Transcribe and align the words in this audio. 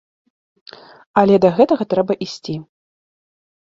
Але 1.23 1.35
да 1.45 1.53
гэтага 1.61 1.83
трэба 1.95 2.13
ісці. 2.31 2.61